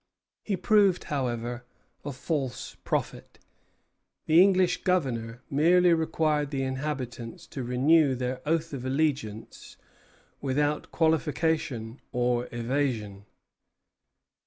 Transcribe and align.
He 0.41 0.57
proved, 0.57 1.03
however, 1.03 1.63
a 2.03 2.11
false 2.11 2.73
prophet. 2.83 3.37
The 4.25 4.41
English 4.41 4.83
Governor 4.83 5.43
merely 5.47 5.93
required 5.93 6.49
the 6.49 6.63
inhabitants 6.63 7.45
to 7.45 7.61
renew 7.61 8.15
their 8.15 8.41
oath 8.43 8.73
of 8.73 8.83
allegiance, 8.83 9.77
without 10.41 10.91
qualification 10.91 12.01
or 12.11 12.49
evasion. 12.51 13.27